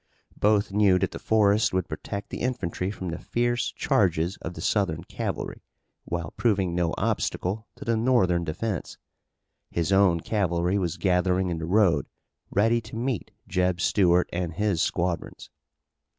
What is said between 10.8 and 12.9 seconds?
gathering in the road ready